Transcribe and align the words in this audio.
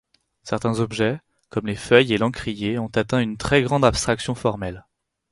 Certains 0.41 0.79
objets, 0.79 1.19
comme 1.49 1.67
les 1.67 1.75
feuilles 1.75 2.11
et 2.11 2.17
l'encrier 2.17 2.79
ont 2.79 2.89
atteint 2.95 3.19
une 3.21 3.37
très 3.37 3.61
grande 3.61 3.85
abstraction 3.85 4.33
formelle. 4.33 4.83